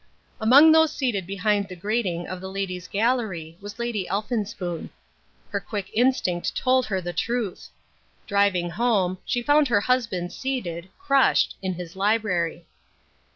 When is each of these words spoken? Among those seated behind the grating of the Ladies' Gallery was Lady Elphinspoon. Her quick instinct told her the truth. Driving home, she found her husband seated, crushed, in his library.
Among 0.39 0.71
those 0.71 0.91
seated 0.91 1.27
behind 1.27 1.67
the 1.67 1.75
grating 1.75 2.25
of 2.25 2.41
the 2.41 2.49
Ladies' 2.49 2.87
Gallery 2.87 3.55
was 3.61 3.77
Lady 3.77 4.07
Elphinspoon. 4.07 4.89
Her 5.51 5.59
quick 5.59 5.91
instinct 5.93 6.55
told 6.57 6.87
her 6.87 7.01
the 7.01 7.13
truth. 7.13 7.69
Driving 8.25 8.71
home, 8.71 9.19
she 9.25 9.43
found 9.43 9.67
her 9.67 9.81
husband 9.81 10.33
seated, 10.33 10.89
crushed, 10.99 11.55
in 11.61 11.75
his 11.75 11.95
library. 11.95 12.65